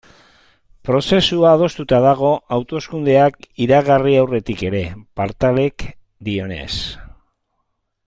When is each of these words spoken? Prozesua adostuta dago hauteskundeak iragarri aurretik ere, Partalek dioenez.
Prozesua 0.87 1.51
adostuta 1.57 1.99
dago 2.05 2.31
hauteskundeak 2.57 3.39
iragarri 3.67 4.17
aurretik 4.25 4.67
ere, 4.71 4.83
Partalek 5.23 5.89
dioenez. 6.31 6.75